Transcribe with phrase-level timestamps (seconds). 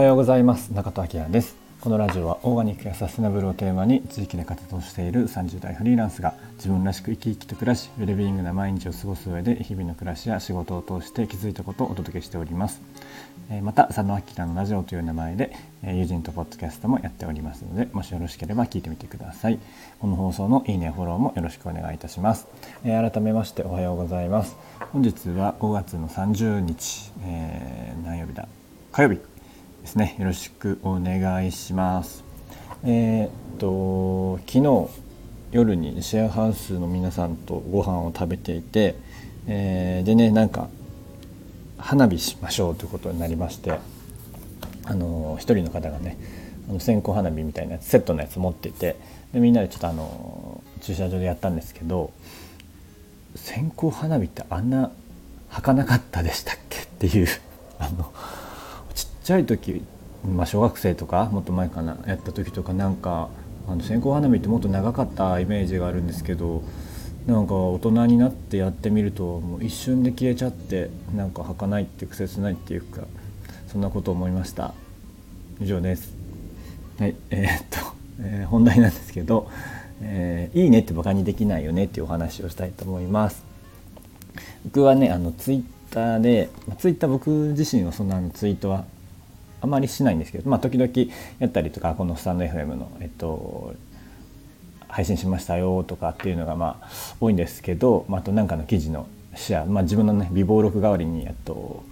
[0.00, 0.70] はようございます。
[0.70, 1.54] 中戸明です。
[1.82, 12.80] このラジオはオーガニックやサステナブルをテーマに地域で活動している30代フリーランスが自分らしく生き生きと暮らしウェルビーイングな毎日を過ごす上で日々の暮らしや仕事を通して気づいたことをお届けしております。
[13.62, 19.58] また佐野明のラジオという名前で友人とポッドキャストもやっておりますのでもしよろしければ聞いてみてください。
[19.98, 22.48] この放送のいいねフォローもよろしくお願いいたします。
[22.84, 24.56] 改めましておはようございます。
[24.92, 28.48] 本日は5月の30日、えー、何曜日だ？
[28.92, 29.20] 火曜日。
[29.80, 30.16] ですね。
[30.18, 32.22] よろしくお願いします。
[32.84, 34.88] えー、っと昨日
[35.52, 38.94] 夜にシェアハウスの皆さんとご飯を食べていて、
[39.46, 40.68] えー、でねなんか
[41.76, 43.78] 花火しましょうということになりまして
[44.84, 46.16] あの一人の方がね
[46.68, 48.96] あの線香花火みたいなやつセットのやつ持っていて
[49.32, 52.12] でみんなでちょっとあの駐車場でやったんですけど
[53.34, 54.90] 線香花火ってあんな
[55.48, 56.82] 儚かなかったでしたっけ？
[56.82, 57.26] っていう。
[59.24, 59.82] ちゃい時、
[60.24, 63.28] まあ、小学生とかもっと前かなやった時とかなんか
[63.68, 66.62] あの線香花火ってもっと長かったイメージがあるんですけど
[67.26, 73.02] なんか大人になってやってみるともう一瞬で消えちゃってなんか儚いっていうか切ないっていうか
[73.68, 74.74] そんなことを思いました。
[75.60, 76.12] 以上です。
[76.98, 77.78] はいえー、っと、
[78.20, 79.48] えー、本題なんですけど、
[80.00, 83.44] えー、いいねってバカにできないよねっていうお話をしたいと思います。
[84.64, 86.48] 僕はねあのツイッターで
[86.78, 88.84] ツイッター僕自身はそんなのツイートは
[89.60, 90.90] あまりしないんですけど、まあ、時々
[91.38, 93.74] やったりとかこのスタンド FM の、えっと、
[94.88, 96.88] 配信しましたよとかっていうのがまあ
[97.20, 101.82] 多いんですけど、まあ、あと何かの記事のシェア、まあ、自分のね微暴録代わりに、えっと、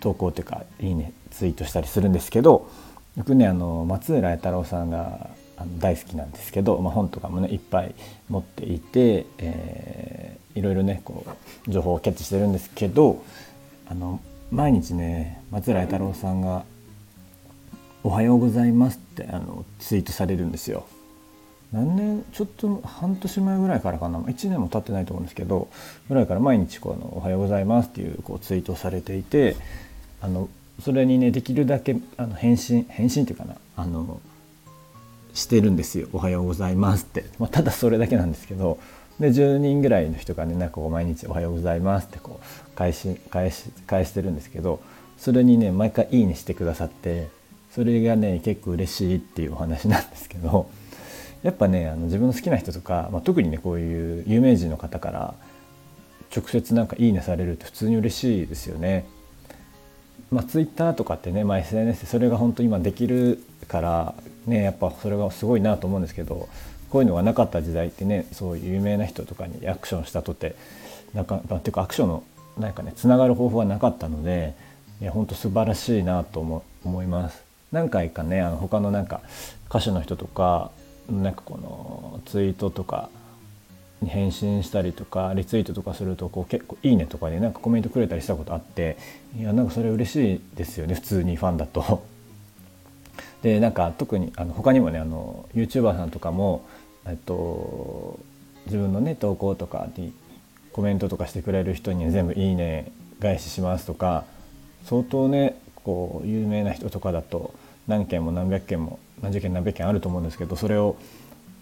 [0.00, 2.70] 投稿というかいいねツイートしたりするんですけど
[3.16, 5.30] 僕ねあの松浦弥太郎さんが
[5.78, 7.94] 大好きなんですけど、まあ、本とかもねいっぱい
[8.28, 11.24] 持っていて、えー、いろいろねこ
[11.66, 13.24] う情報をキャッチしてるんですけど
[13.88, 16.64] あの毎日ね松浦弥太郎さんが
[18.04, 20.86] 「おはようございます」ってあのツイートされるんですよ。
[21.72, 24.20] 何年ちょっと半年前ぐらいからかな。
[24.20, 25.68] 1年も経ってないと思うんですけど
[26.08, 29.56] ぐらいから毎日この「おはようございます」っていうこうツイートされていて
[30.20, 30.48] あの
[30.80, 34.20] それにねできるだけあの返信返信っていうかなあの
[35.34, 38.78] してるんですよ「おはようございます」って、まあ、ただそれだけなんですけど
[39.20, 44.80] で10人ぐらいの人がねなんかこう毎日「おはようございます」ってこう返し返し返してるんですけど
[45.16, 47.28] それにね毎回「いいね」してくださって
[47.70, 50.68] それがね結構嬉しいっていうお話なんですけど
[51.42, 55.34] やっぱねあの自分の好きな人とか、まあ、特にねこういう有名人の方から
[56.34, 59.06] 直接なんか「いいね」されるって普通に嬉しいですよね。
[60.30, 64.14] まあ、ツイッターとかってね、まあ、SNS でそれが本当今できるから
[64.46, 66.48] ねやっぱそれがすごいなと思うんですけど
[66.90, 70.56] こういうのがなかった時代ってねそういう有名な人とかにアクションしたとて
[71.14, 72.22] なんかっていうかアクションの
[72.58, 74.54] なんかねつながる方法はなかったので
[75.00, 77.44] いや本当素晴らしいなと思思います。
[77.72, 79.20] 何回かねあの他のなんか
[79.68, 80.70] 歌手の人とか
[81.10, 83.10] なんかこのツイートとか
[84.00, 88.96] に返信したりとかリツイートとかするとこう結構「いいね」とかでなんかコメントくれたりしたことあって
[89.38, 92.04] いやなんかそれ嬉しいですよね普通にファンだと。
[93.42, 96.64] でなんか特にあの他にもねあの YouTuber さんとかも
[97.08, 98.18] えっと、
[98.66, 100.12] 自分のね投稿とかに
[100.72, 104.24] コメントとかしてくれる人に全部「いいね」返ししますとか
[104.84, 107.54] 相当ねこう有名な人とかだと
[107.86, 110.96] 何件も何百件も何十件何百件あると思うんですけどそれを、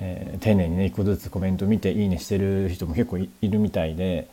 [0.00, 4.28] えー、丁寧にね一個ずつコメント見て「いいね」してる人も結構いるみたいで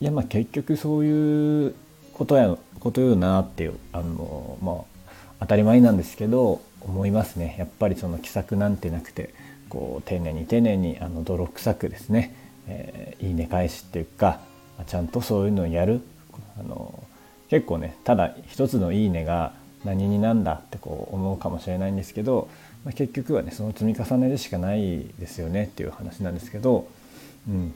[0.00, 1.74] いやまあ結局そういう
[2.12, 7.56] ことやことよなっていうあのまあ当たり前なんですけど思いますね。
[7.58, 9.34] やっぱりその気さくなんてなくて
[9.68, 12.34] こう丁寧に丁寧にあの泥臭くですね、
[12.66, 14.40] えー、いいね返しっていうか
[14.86, 16.00] ちゃんとそういうのをやる。
[16.58, 17.02] あの
[17.48, 19.52] 結構ねただ一つの「いいね」が
[19.84, 22.48] 何になんだってこう思うかもしれないんですけど、
[22.84, 26.86] まあ、結局はねその積み重ねでしかないですよねっていう話なんですけど、
[27.48, 27.74] うん、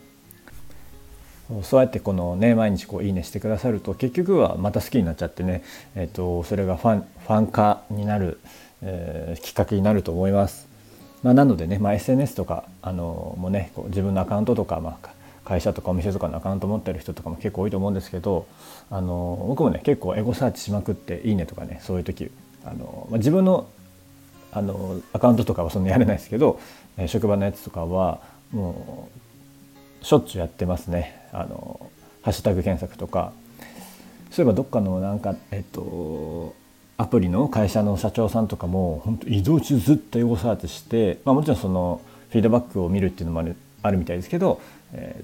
[1.63, 5.63] そうやってこのね毎日こういいねしてくださると結局はまた好きになっちゃってね、
[5.95, 8.39] えーと、それがファンファン化になる、
[8.87, 10.69] えー、きっかけになると思います。
[11.23, 15.09] まあ、なのでね、まあ、SNS とかあのもねこう自分のアカウントとか、まあ、
[15.45, 18.47] 会社とかお店とかのアカウント持ってる人とかも結構多いと思うんですけど
[18.91, 22.31] あの僕もね結構エゴサーチしまくって「いいね」とかねそういう時
[22.65, 23.67] あの、まあ、自分の
[24.53, 26.61] あのアカウントとかはそんなやれないですけど、
[26.97, 28.21] え職場のやつとかは
[28.53, 29.09] も
[30.01, 31.91] うしょっちゅうやってますねあの
[32.23, 33.33] ハッシュタグ検索とか
[34.31, 36.55] そういえばどっかのなんかえっと
[36.97, 42.01] アプリの会社の社長さんとかも本当移動中ずっと英語サーチして、まあ、もちろんその
[42.31, 44.61] フィードバックを見るっていうのもあるあるみたいですけど、
[44.93, 45.23] え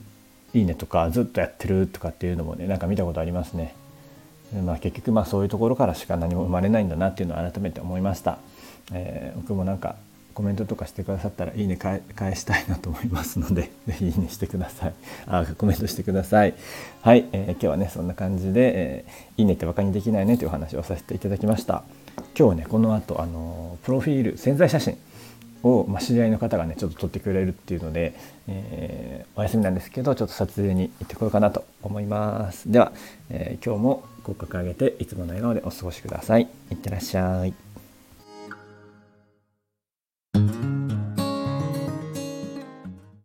[0.54, 3.74] ー、いいねとかずっとやってるとかっていうのもねなんか見たことありますね。
[4.64, 8.38] まあ、結局まあそういうところからしか何も生まれないんだなっていうのを改めて思いました、
[8.92, 9.94] えー、僕もなんか
[10.34, 12.00] コメントとかしてくださったらいいね返
[12.34, 14.94] したいなと思いますので 是非いいねしてください。
[15.26, 16.54] あコメントしてください。
[17.02, 21.84] はい、えー、今日はねそんな感じで、えー、いいねってバカにできないねというお話をさせていただきました。
[22.38, 24.96] 今日ねこの後あのプロフィール潜在写真
[25.62, 28.14] を、まあ、知り合いの方がねちょっと撮ってくれるっていうので、
[28.48, 32.70] えー、お休みなんですけどちょっと撮影に行ってこようかなと思います。
[32.70, 32.92] では、
[33.30, 36.48] えー、今日も口角上げていつもの笑顔でお過ごしください。
[36.70, 37.69] いってらっしゃい。